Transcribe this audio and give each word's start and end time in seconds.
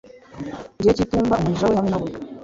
Igihe 0.77 0.93
cy'itumba 0.97 1.39
umuja 1.41 1.69
we 1.69 1.73
hamwe 1.77 1.89
na 1.91 1.99
we 2.03 2.09